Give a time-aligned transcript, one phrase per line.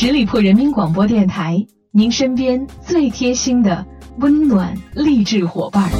[0.00, 3.84] 十里铺人民广播电台，您身边最贴心的
[4.20, 5.90] 温暖励志伙伴。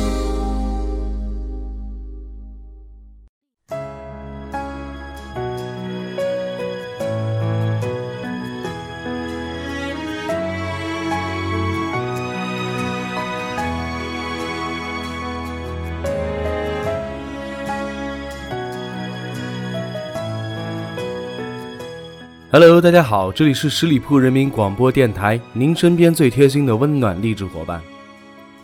[22.51, 27.79] Hello，大家好，这里是十里铺人民广播电台，您身边最贴心的温暖励志伙伴。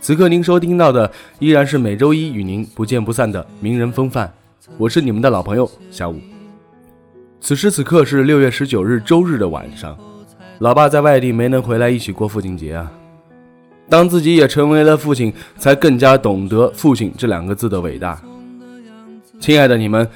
[0.01, 4.33] 此刻您收听到的依然是每周一与您不见不散的名人风范，
[4.79, 6.19] 我是你们的老朋友小五。
[7.39, 9.95] 此时此刻是六月十九日周日的晚上，
[10.57, 12.91] 老爸在外地没能回来一起过父亲节啊。
[13.87, 18.19] 当自己也成为了父亲，才更加懂得父亲这两个字的伟大。
[19.39, 20.09] 亲爱的你们，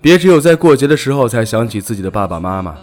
[0.00, 2.76] 别只有在过节的时候才想起自己的爸爸妈妈。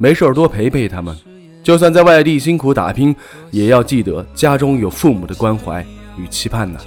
[0.00, 1.16] 没事儿多陪陪他们，
[1.60, 3.14] 就算在外地辛苦打拼，
[3.50, 5.84] 也要记得家中有父母的关怀
[6.16, 6.78] 与期盼呢。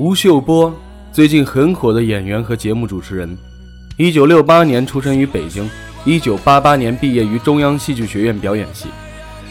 [0.00, 0.74] 吴秀波，
[1.12, 3.38] 最近很火的演员和节目主持人，
[3.96, 5.70] 一九六八年出生于北京，
[6.04, 8.88] 一九八八年毕业于中央戏剧学院表演系，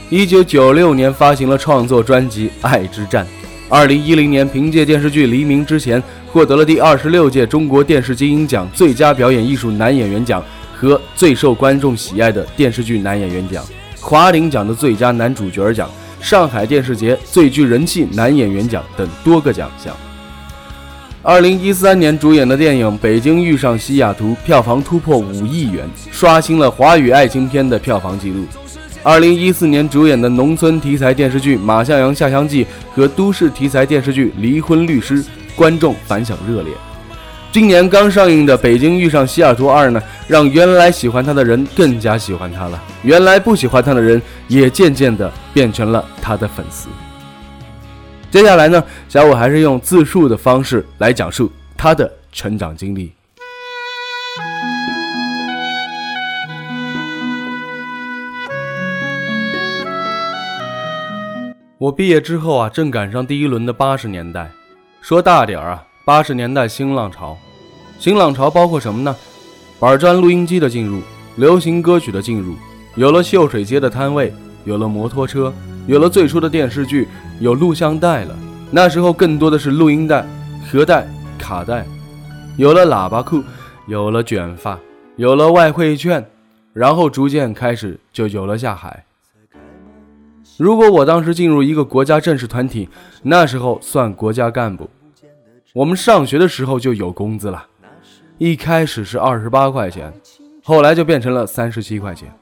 [0.09, 3.25] 一九九六年发行了创作专辑《爱之战》。
[3.69, 6.01] 二零一零年，凭借电视剧《黎明之前》
[6.31, 10.41] 获得了第二十六届中国电视金鹰奖最佳表演艺术男演员奖
[10.73, 13.61] 和最受观众喜爱的电视剧男演员奖、
[13.99, 15.89] 华鼎奖的最佳男主角奖、
[16.21, 19.93] 上海电视节最具人气男演员奖等多个奖项。
[21.21, 28.45] 二零一三年主演的电影《北京遇上西雅图》票房突破五亿元，刷新了华语爱情片的票房纪录。
[29.03, 35.23] 二零一四年主演的农村题材电视剧《马向阳下乡记》和都市题材电视剧《离婚律师》，
[35.55, 36.73] 观众反响热烈。
[37.51, 46.89] 今年刚上映的《北京遇上西雅图二》呢，让原来喜欢他的人更加喜欢他了，原来不喜欢他的人也渐渐的变成了他的粉丝。
[48.29, 53.11] 接下来呢，小五还是用自述的方式来讲述他的成长经历。
[61.79, 64.49] 我毕业之后啊，正赶上第一轮的八十年代。
[64.99, 67.37] 说大点儿啊，八十年代新浪潮。
[67.99, 69.15] 新浪潮包括什么呢？
[69.79, 71.01] 板砖录音机的进入，
[71.35, 72.55] 流行歌曲的进入，
[72.95, 74.33] 有了秀水街的摊位，
[74.65, 75.53] 有了摩托车，
[75.85, 77.07] 有了最初的电视剧，
[77.39, 78.35] 有录像带了。
[78.71, 80.25] 那时候更多的是录音带、
[80.67, 81.07] 盒带、
[81.37, 81.85] 卡带，
[82.57, 83.43] 有了喇叭裤，
[83.85, 84.79] 有了卷发，
[85.15, 86.27] 有了外汇券，
[86.73, 89.03] 然后逐渐开始就有了下海。
[90.57, 92.89] 如果我当时进入一个国家正式团体，
[93.21, 94.89] 那时候算国家干部。
[95.73, 97.63] 我们上学的时候就有工资了，
[98.39, 100.11] 一开始是二十八块钱，
[100.63, 102.33] 后来就变成了三十七块钱。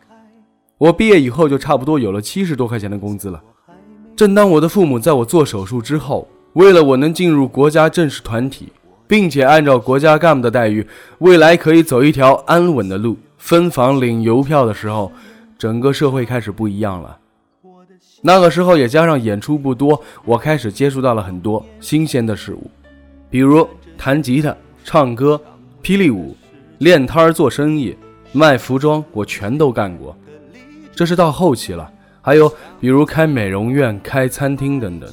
[0.78, 3.42] 我毕业以后就差不多有了七十多块钱的工资了。
[4.16, 8.72] 正当我的父母在我做手术之后，为了我能进入国家正式团体，
[9.08, 10.88] 并且按照国家干部的待遇，
[11.20, 15.12] 未来可以走一条安稳的路，分房领邮票的时候，
[15.58, 17.18] 整个社会开始不一样了。
[18.28, 22.72] 那个时候也加上演出不多，我开始接触到了很多新鲜的事物，
[23.30, 23.70] 比如
[24.00, 25.40] 弹吉他、唱歌、
[25.84, 26.36] 霹雳舞、
[26.80, 27.96] 练摊儿、做生意、
[28.32, 30.18] 卖服装，我全都干过。
[30.96, 31.88] 这是到后期了，
[32.20, 35.08] 还有比如开美容院、开餐厅等等，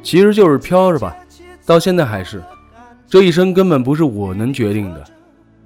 [0.00, 1.16] 其实就是飘着吧。
[1.66, 2.40] 到现在还是，
[3.08, 5.04] 这一生根本不是我能决定的，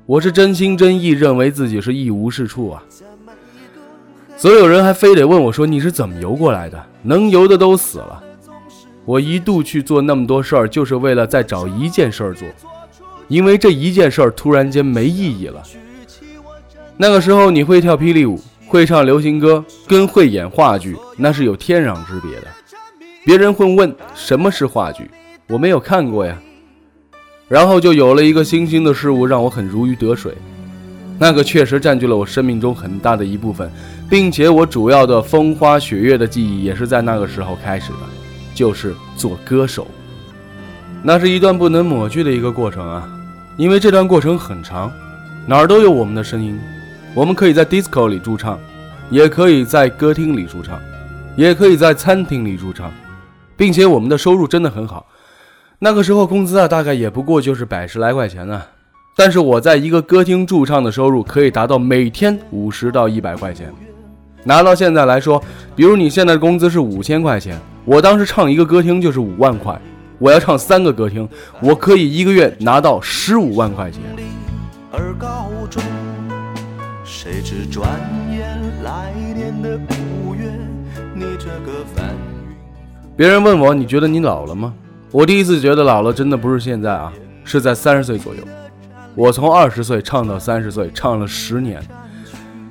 [0.06, 2.82] 我是真心真意认为自己是一无是处啊。
[4.38, 6.80] 所有人还非得问我说：“你是怎么游过来的？
[7.02, 8.22] 能游的都死了。”
[9.04, 12.46] 我一度去做那么多事儿，就是为了再找一件事儿做，
[13.26, 15.60] 因为这一件事儿突然间没意义了。
[16.96, 22.46] 那个时候，你会跳霹雳舞，会唱流行歌，跟会演话剧，那是有天壤之别的。
[23.24, 25.10] 别人会问什么是话剧，
[25.48, 26.38] 我没有看过呀。
[27.48, 30.32] 然后就有了一个新兴的事物，让我很如鱼得水。
[31.18, 33.70] 那个确实占据了我生命中很大的一部分。
[34.10, 37.98] 并且我主要的风花雪月的记忆也是在那个时候开始的，
[38.54, 39.86] 就是做歌手。
[41.02, 43.06] 那是一段不能抹去的一个过程啊，
[43.58, 44.90] 因为这段过程很长，
[45.46, 46.58] 哪儿都有我们的声音。
[47.14, 48.58] 我们可以在 disco 里驻唱，
[49.10, 50.80] 也可以在歌厅里驻唱，
[51.36, 52.90] 也可以在餐厅里驻唱，
[53.54, 55.06] 并且我们的收入真的很好。
[55.80, 58.62] 那个时候工资啊，大概也不过就是百十来块钱呢。
[59.20, 63.68] 但是我在一个歌厅驻唱的收入可以达到每天五十到一百块钱。
[64.44, 65.42] 拿到现在来说，
[65.74, 69.76] 比如你现在的工资是五千块钱，我当时唱一个歌厅就是五万块，
[70.20, 71.28] 我要唱三个歌厅，
[71.60, 74.00] 我可以一个月拿到十五万块钱。
[74.92, 75.82] 而高中，
[77.02, 77.88] 谁知转
[78.30, 78.46] 眼
[78.84, 79.80] 来年的
[80.22, 80.44] 五月，
[81.12, 82.14] 你这个翻
[83.16, 84.72] 别人问我，你觉得你老了吗？
[85.10, 87.12] 我第一次觉得老了，真的不是现在啊，
[87.42, 88.40] 是在三十岁左右。
[89.18, 91.82] 我从二十岁唱到三十岁，唱了十年。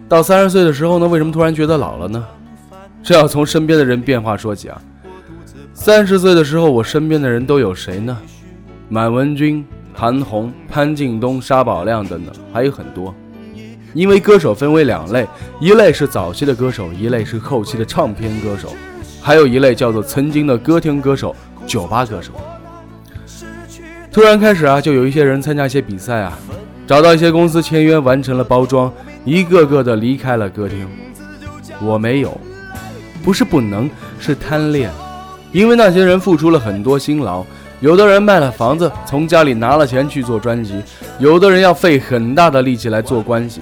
[0.07, 2.25] 到三十岁的时候呢，为什么突然觉得老了呢？
[3.03, 4.81] 这要从身边的人变化说起啊。
[5.73, 8.17] 三十岁的时候，我身边的人都有谁呢？
[8.87, 13.13] 满文军、韩红、潘劲东、沙宝亮等等，还有很多。
[13.93, 15.27] 因为歌手分为两类，
[15.59, 18.73] 一类是早期的歌手，一类是后期的唱片歌手，
[19.21, 21.35] 还有一类叫做曾经的歌厅歌手。
[21.65, 22.31] 酒吧歌手，
[24.17, 26.35] 突然开始啊，就有一些人参加一些比赛啊，
[26.87, 28.91] 找到一些公司签约，完成了包装，
[29.23, 30.87] 一个个的离开了歌厅。
[31.79, 32.35] 我没有，
[33.23, 33.87] 不是不能，
[34.19, 34.89] 是贪恋，
[35.51, 37.45] 因为那些人付出了很多辛劳，
[37.79, 40.81] 有的人卖了房子，从家里拿了钱去做专辑，
[41.19, 43.61] 有的人要费很大的力气来做关系，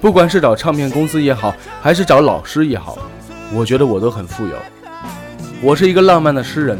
[0.00, 2.98] 不管是找唱片公司也好，还是找老师也好，
[3.52, 4.56] 我觉得我都很富有，
[5.62, 6.76] 我是一个浪漫的诗人。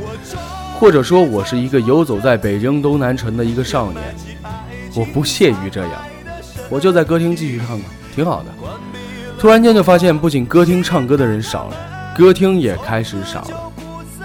[0.84, 4.02] 或者说，我是一个游走在北京东南城的一个少年，
[4.94, 5.92] 我不屑于这样，
[6.68, 8.50] 我就在歌厅继续唱吧，挺好的。
[9.38, 11.76] 突然间就发现，不仅歌厅唱歌的人少了，
[12.14, 13.72] 歌厅也开始少了，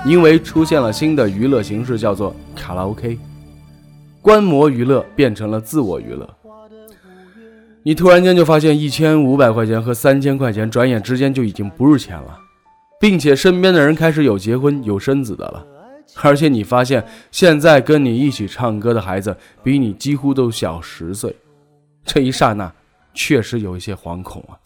[0.06, 3.18] 因为出现了新的娱乐形式，叫做卡拉 OK，
[4.22, 6.30] 观摩娱乐变成了自我娱乐。
[7.84, 12.38] 你突然间就发现，一千五百块钱和三千块钱，转眼之间就已经不是钱了，
[13.00, 15.66] 并且身边的人开始有结婚有生子的了。
[16.22, 21.36] 而且你发现，现在跟你一起唱歌的孩子比你几乎都小十岁，
[22.04, 22.72] 这一刹那，
[23.14, 24.60] 确实有一些惶恐啊。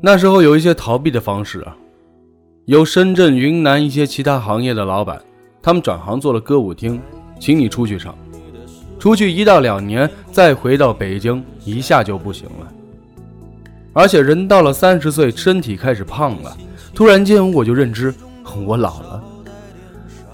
[0.00, 1.76] 那时候有一些逃避的方式啊，
[2.66, 5.20] 有深圳、云南一些其他行业的老板，
[5.62, 7.00] 他们转行做了歌舞厅，
[7.40, 8.14] 请你出去唱。
[9.04, 12.72] 出去一到两年，再回到北京，一下就不行了。
[13.92, 16.56] 而且人到了三十岁，身体开始胖了。
[16.94, 18.14] 突然间，我就认知
[18.64, 19.22] 我老了。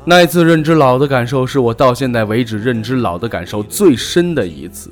[0.05, 4.88] 那一次认知老的感受，是我到现在为止认知老的感受最深的一次。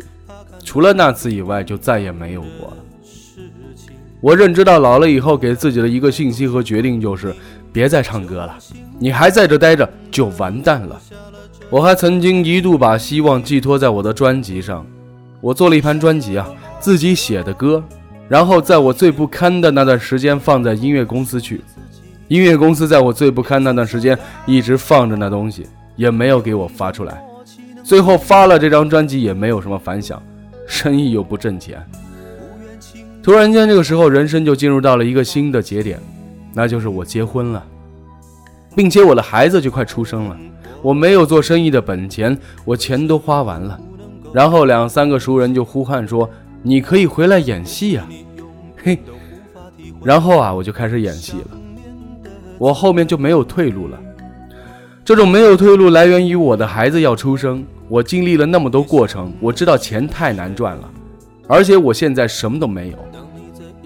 [0.65, 2.77] 除了那次以外，就再也没有过了。
[4.21, 7.33] 我认知到老了以后，给自己的一个信息和决定就是：
[7.73, 8.59] 别再唱歌了，
[8.99, 11.01] 你还在这待着就完蛋了。
[11.71, 14.87] 我还曾经一度把希望寄托在我的专辑上，
[15.39, 16.49] 我做了一盘专辑啊，
[16.81, 17.85] 自己写的歌，
[18.27, 21.61] 然后在我最不堪的那段时间放在音乐公司去，
[22.29, 27.23] 音乐公司在我最不堪那段时间一直放着那东西，也没有给我发出来，
[27.85, 30.23] 最后发了这张专辑也没有什么反响，
[30.67, 31.85] 生意又不挣钱，
[33.23, 36.01] 突然间这个时候人生就进入到了一个新的节点，
[36.55, 37.63] 那就是我结婚了，
[38.75, 40.37] 并且我的孩子就快出生了。
[40.83, 43.79] 我没有做生意的本钱，我钱都花完了。
[44.33, 46.29] 然后两三个熟人就呼喊说
[46.63, 48.09] ：“你可以回来演戏啊！”
[48.83, 48.99] 嘿，
[50.05, 51.59] 然后啊，我就开始演戏了。
[52.59, 53.99] 我后面就没有退路了。
[55.05, 57.65] 这种没有退路来源于我的孩子要出生。
[57.89, 60.91] 我经历了那么多过程，我知道钱太难赚了，
[61.47, 62.99] 而且我现在什么都没有。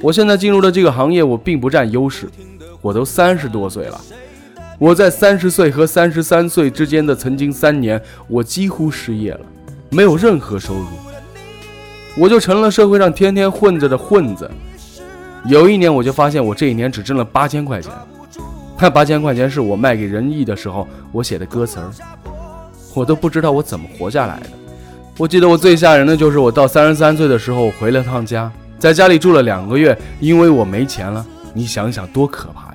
[0.01, 2.29] 我现在进入的这个行业，我并不占优势。
[2.81, 4.01] 我都三十多岁了。
[4.83, 9.41] 我在三十岁和三十三岁之间的曾经三年，我几乎失业了，
[9.91, 10.87] 没有任何收入，
[12.19, 14.51] 我就成了社会上天天混着的混子。
[15.47, 17.93] 有一年，我就发现我这一年只挣了八千块钱，
[18.77, 21.89] 那八千块钱是我卖给仁义的时候我写的歌词儿，
[22.93, 24.47] 我都不知道我怎么活下来的。
[25.17, 31.25] 我记得我最吓人的就是我到三十三岁的时候回了趟家，在家里住了两个月，因为我没钱了。
[31.55, 32.72] 你想想多可怕！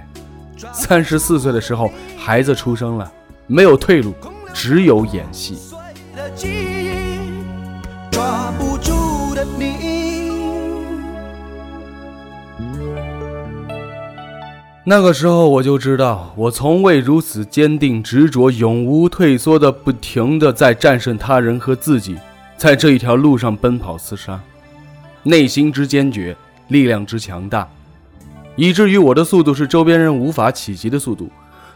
[0.74, 3.12] 三十四岁的时候，孩子出生了，
[3.48, 4.14] 没有退路，
[4.54, 5.58] 只有演戏。
[14.90, 22.18] 那个时候我就知道，我从未如此坚定执着、永无退缩的，不停的在战胜他人和自己，
[22.56, 24.40] 在这一条路上奔跑厮杀，
[25.24, 26.34] 内心之坚决，
[26.70, 27.68] 力量之强大。
[28.58, 31.30] 以至于我的速度是周边人无法企及的速度，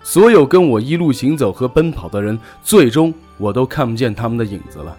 [0.04, 4.98] 所有跟我一路行走和奔跑的人，最终我都看不见他们的影子了。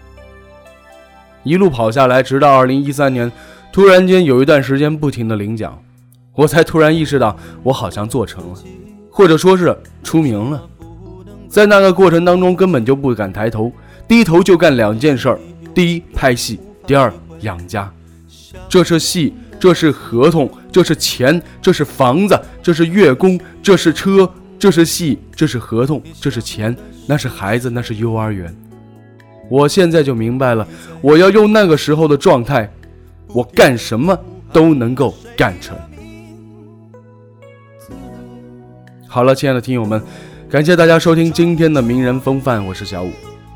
[1.43, 3.29] 一路跑下来，直到二零一三年，
[3.71, 5.77] 突然间有一段时间不停的领奖，
[6.33, 8.55] 我才突然意识到我好像做成了，
[9.11, 10.63] 或者说是出名了。
[11.49, 13.69] 在那个过程当中，根本就不敢抬头，
[14.07, 15.39] 低头就干两件事儿：
[15.75, 17.91] 第一拍戏，第二养家。
[18.69, 19.33] 这是戏。
[19.63, 24.29] 这是合同，这是钱，这是房子，这是月供，这是车，
[24.59, 26.75] 这是戏，这是合同，这是钱，
[27.07, 28.53] 那是孩子，那是幼儿园。
[29.49, 30.67] 我现在就明白了，
[30.99, 32.69] 我要用那个时候的状态，
[33.27, 34.19] 我干什么
[34.51, 35.77] 都能够干成。
[39.07, 40.03] 好了，亲爱的听友们，
[40.49, 43.09] 感谢大家收听今天的名人风范，我是小五，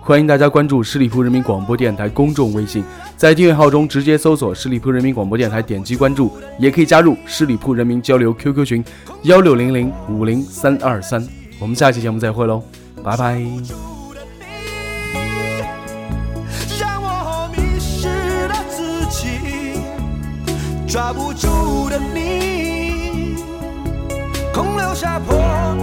[0.07, 2.81] 欢迎大家关注十里铺人民广播电台公众微信，
[3.17, 8.81] 在订阅号中直接搜索十里铺人民广播电台，点击关注，也可以加入十里铺人民交流 QQ 群
[9.23, 11.21] 幺六零零五零三二三，
[11.59, 12.63] 我们下期节目再会喽，
[13.03, 13.41] 拜拜。
[20.87, 23.35] 抓不住的你，
[24.53, 25.37] 空留下破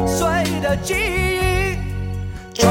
[0.07, 0.26] 碎
[0.62, 1.76] 的记忆。
[2.54, 2.71] 抓